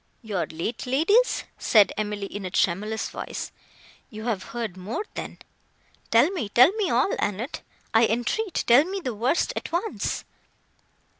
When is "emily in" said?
1.95-2.43